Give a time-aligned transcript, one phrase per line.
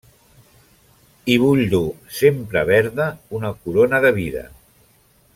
[1.27, 1.91] Hi vull dur,
[2.21, 3.07] sempre verda,
[3.41, 4.43] una corona de vida.